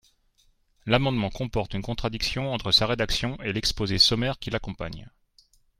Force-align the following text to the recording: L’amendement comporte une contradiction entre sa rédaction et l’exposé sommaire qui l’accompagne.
L’amendement 0.87 1.29
comporte 1.29 1.75
une 1.75 1.83
contradiction 1.83 2.51
entre 2.51 2.71
sa 2.71 2.87
rédaction 2.87 3.39
et 3.43 3.53
l’exposé 3.53 3.99
sommaire 3.99 4.39
qui 4.39 4.49
l’accompagne. 4.49 5.07